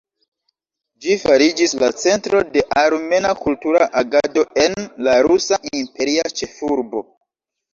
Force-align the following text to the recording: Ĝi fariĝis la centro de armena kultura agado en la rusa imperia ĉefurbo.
Ĝi 1.05 1.17
fariĝis 1.23 1.75
la 1.83 1.89
centro 2.05 2.39
de 2.55 2.63
armena 2.85 3.35
kultura 3.43 3.89
agado 4.01 4.47
en 4.65 4.81
la 5.09 5.19
rusa 5.29 5.61
imperia 5.83 6.25
ĉefurbo. 6.41 7.07